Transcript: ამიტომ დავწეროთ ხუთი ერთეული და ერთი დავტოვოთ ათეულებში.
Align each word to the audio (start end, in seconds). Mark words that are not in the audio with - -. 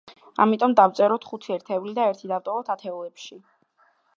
ამიტომ 0.45 0.73
დავწეროთ 0.79 1.27
ხუთი 1.33 1.53
ერთეული 1.57 1.95
და 1.99 2.07
ერთი 2.13 2.33
დავტოვოთ 2.35 2.73
ათეულებში. 2.77 3.39